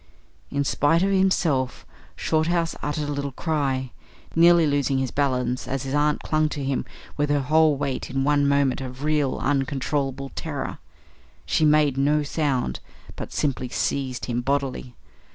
In 0.49 0.63
spite 0.63 1.03
of 1.03 1.11
himself, 1.11 1.85
Shorthouse 2.15 2.75
uttered 2.81 3.07
a 3.07 3.11
little 3.11 3.33
cry, 3.33 3.91
nearly 4.35 4.65
losing 4.65 4.97
his 4.97 5.11
balance 5.11 5.67
as 5.67 5.83
his 5.83 5.93
aunt 5.93 6.23
clung 6.23 6.49
to 6.49 6.63
him 6.63 6.85
with 7.17 7.29
her 7.29 7.41
whole 7.41 7.77
weight 7.77 8.09
in 8.09 8.23
one 8.23 8.47
moment 8.47 8.81
of 8.81 9.03
real, 9.03 9.37
uncontrollable 9.37 10.31
terror. 10.33 10.79
She 11.45 11.65
made 11.65 11.97
no 11.99 12.23
sound, 12.23 12.79
but 13.15 13.31
simply 13.31 13.69
seized 13.69 14.25
him 14.25 14.41
bodily. 14.41 14.95